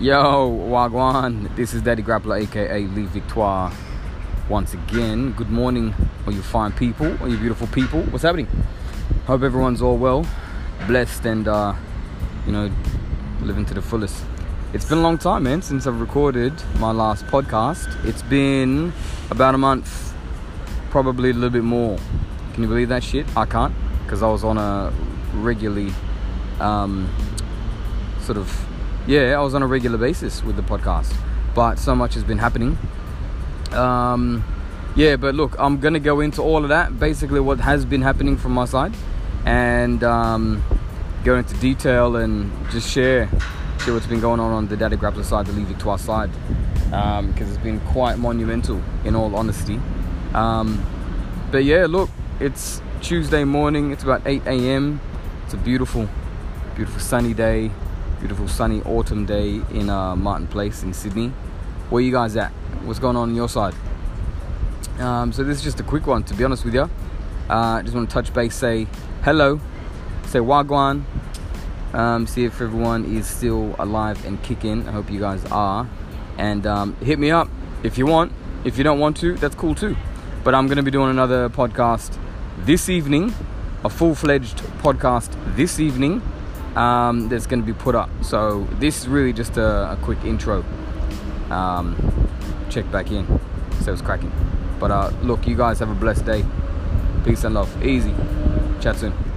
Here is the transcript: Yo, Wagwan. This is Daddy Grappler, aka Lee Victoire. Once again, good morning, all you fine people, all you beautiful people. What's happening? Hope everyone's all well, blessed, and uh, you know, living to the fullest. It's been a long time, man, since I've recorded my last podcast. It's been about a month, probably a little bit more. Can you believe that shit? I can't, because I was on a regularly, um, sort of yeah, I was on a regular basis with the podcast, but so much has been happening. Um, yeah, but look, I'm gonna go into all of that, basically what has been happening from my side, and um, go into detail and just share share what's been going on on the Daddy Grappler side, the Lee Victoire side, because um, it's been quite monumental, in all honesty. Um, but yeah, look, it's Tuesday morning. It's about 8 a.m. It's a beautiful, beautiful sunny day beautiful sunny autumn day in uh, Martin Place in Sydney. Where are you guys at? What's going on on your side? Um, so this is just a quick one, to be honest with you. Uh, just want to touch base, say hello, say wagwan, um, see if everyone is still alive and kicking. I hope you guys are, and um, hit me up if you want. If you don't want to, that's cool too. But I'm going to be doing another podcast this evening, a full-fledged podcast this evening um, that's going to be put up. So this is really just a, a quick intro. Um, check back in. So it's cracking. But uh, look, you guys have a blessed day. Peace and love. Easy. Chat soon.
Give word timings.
Yo, 0.00 0.48
Wagwan. 0.48 1.52
This 1.56 1.74
is 1.74 1.82
Daddy 1.82 2.04
Grappler, 2.04 2.40
aka 2.40 2.86
Lee 2.86 3.06
Victoire. 3.06 3.72
Once 4.48 4.72
again, 4.72 5.32
good 5.32 5.50
morning, 5.50 5.92
all 6.24 6.32
you 6.32 6.40
fine 6.40 6.70
people, 6.70 7.20
all 7.20 7.28
you 7.28 7.36
beautiful 7.36 7.66
people. 7.66 8.02
What's 8.02 8.22
happening? 8.22 8.46
Hope 9.26 9.42
everyone's 9.42 9.82
all 9.82 9.96
well, 9.96 10.24
blessed, 10.86 11.26
and 11.26 11.48
uh, 11.48 11.74
you 12.46 12.52
know, 12.52 12.70
living 13.40 13.66
to 13.66 13.74
the 13.74 13.82
fullest. 13.82 14.24
It's 14.72 14.84
been 14.84 14.98
a 14.98 15.02
long 15.02 15.18
time, 15.18 15.42
man, 15.42 15.62
since 15.62 15.84
I've 15.84 16.00
recorded 16.00 16.52
my 16.78 16.92
last 16.92 17.26
podcast. 17.26 17.88
It's 18.04 18.22
been 18.22 18.92
about 19.32 19.56
a 19.56 19.58
month, 19.58 20.14
probably 20.90 21.30
a 21.30 21.34
little 21.34 21.50
bit 21.50 21.64
more. 21.64 21.98
Can 22.52 22.62
you 22.62 22.68
believe 22.68 22.90
that 22.90 23.02
shit? 23.02 23.26
I 23.36 23.46
can't, 23.46 23.74
because 24.04 24.22
I 24.22 24.28
was 24.28 24.44
on 24.44 24.58
a 24.58 24.92
regularly, 25.34 25.92
um, 26.60 27.12
sort 28.20 28.38
of 28.38 28.48
yeah, 29.08 29.38
I 29.38 29.42
was 29.42 29.54
on 29.54 29.62
a 29.62 29.66
regular 29.66 29.96
basis 29.96 30.44
with 30.44 30.56
the 30.56 30.62
podcast, 30.62 31.16
but 31.54 31.78
so 31.78 31.94
much 31.94 32.12
has 32.12 32.24
been 32.24 32.36
happening. 32.36 32.76
Um, 33.72 34.44
yeah, 34.96 35.16
but 35.16 35.34
look, 35.34 35.56
I'm 35.58 35.80
gonna 35.80 35.98
go 35.98 36.20
into 36.20 36.42
all 36.42 36.62
of 36.62 36.68
that, 36.68 37.00
basically 37.00 37.40
what 37.40 37.58
has 37.58 37.86
been 37.86 38.02
happening 38.02 38.36
from 38.36 38.52
my 38.52 38.66
side, 38.66 38.92
and 39.46 40.04
um, 40.04 40.62
go 41.24 41.36
into 41.36 41.54
detail 41.56 42.16
and 42.16 42.52
just 42.70 42.90
share 42.90 43.30
share 43.82 43.94
what's 43.94 44.06
been 44.06 44.20
going 44.20 44.40
on 44.40 44.52
on 44.52 44.68
the 44.68 44.76
Daddy 44.76 44.96
Grappler 44.96 45.24
side, 45.24 45.46
the 45.46 45.52
Lee 45.52 45.64
Victoire 45.64 45.98
side, 45.98 46.30
because 46.84 47.18
um, 47.20 47.34
it's 47.38 47.56
been 47.56 47.80
quite 47.80 48.18
monumental, 48.18 48.82
in 49.06 49.16
all 49.16 49.34
honesty. 49.34 49.80
Um, 50.34 50.84
but 51.50 51.64
yeah, 51.64 51.86
look, 51.88 52.10
it's 52.40 52.82
Tuesday 53.00 53.44
morning. 53.44 53.90
It's 53.90 54.02
about 54.02 54.20
8 54.26 54.42
a.m. 54.44 55.00
It's 55.46 55.54
a 55.54 55.56
beautiful, 55.56 56.10
beautiful 56.76 57.00
sunny 57.00 57.32
day 57.32 57.70
beautiful 58.18 58.48
sunny 58.48 58.82
autumn 58.82 59.24
day 59.26 59.60
in 59.72 59.88
uh, 59.88 60.16
Martin 60.16 60.46
Place 60.48 60.82
in 60.82 60.92
Sydney. 60.92 61.28
Where 61.88 62.00
are 62.00 62.04
you 62.04 62.10
guys 62.10 62.36
at? 62.36 62.50
What's 62.84 62.98
going 62.98 63.16
on 63.16 63.30
on 63.30 63.34
your 63.36 63.48
side? 63.48 63.74
Um, 64.98 65.32
so 65.32 65.44
this 65.44 65.58
is 65.58 65.62
just 65.62 65.78
a 65.78 65.84
quick 65.84 66.06
one, 66.06 66.24
to 66.24 66.34
be 66.34 66.42
honest 66.42 66.64
with 66.64 66.74
you. 66.74 66.90
Uh, 67.48 67.82
just 67.82 67.94
want 67.94 68.10
to 68.10 68.12
touch 68.12 68.34
base, 68.34 68.56
say 68.56 68.88
hello, 69.22 69.60
say 70.26 70.40
wagwan, 70.40 71.04
um, 71.92 72.26
see 72.26 72.44
if 72.44 72.60
everyone 72.60 73.04
is 73.04 73.26
still 73.28 73.76
alive 73.78 74.24
and 74.26 74.42
kicking. 74.42 74.88
I 74.88 74.92
hope 74.92 75.10
you 75.10 75.20
guys 75.20 75.44
are, 75.46 75.88
and 76.36 76.66
um, 76.66 76.96
hit 76.96 77.18
me 77.18 77.30
up 77.30 77.48
if 77.84 77.96
you 77.96 78.06
want. 78.06 78.32
If 78.64 78.76
you 78.76 78.84
don't 78.84 78.98
want 78.98 79.16
to, 79.18 79.36
that's 79.36 79.54
cool 79.54 79.76
too. 79.76 79.96
But 80.42 80.54
I'm 80.54 80.66
going 80.66 80.76
to 80.76 80.82
be 80.82 80.90
doing 80.90 81.10
another 81.10 81.48
podcast 81.48 82.18
this 82.58 82.88
evening, 82.88 83.32
a 83.84 83.88
full-fledged 83.88 84.58
podcast 84.82 85.30
this 85.54 85.78
evening 85.78 86.20
um, 86.76 87.28
that's 87.28 87.46
going 87.46 87.60
to 87.60 87.66
be 87.66 87.72
put 87.72 87.94
up. 87.94 88.10
So 88.22 88.64
this 88.78 89.00
is 89.00 89.08
really 89.08 89.32
just 89.32 89.56
a, 89.56 89.92
a 89.92 89.98
quick 90.02 90.24
intro. 90.24 90.64
Um, 91.50 91.96
check 92.70 92.90
back 92.90 93.10
in. 93.10 93.26
So 93.82 93.92
it's 93.92 94.02
cracking. 94.02 94.32
But 94.78 94.90
uh, 94.90 95.10
look, 95.22 95.46
you 95.46 95.56
guys 95.56 95.78
have 95.80 95.90
a 95.90 95.94
blessed 95.94 96.24
day. 96.24 96.44
Peace 97.24 97.44
and 97.44 97.54
love. 97.54 97.84
Easy. 97.84 98.14
Chat 98.80 98.96
soon. 98.96 99.27